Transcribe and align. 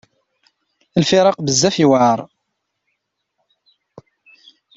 Lfiraq 1.01 1.37
bezzaf 1.41 1.75
yewɛer. 1.81 2.19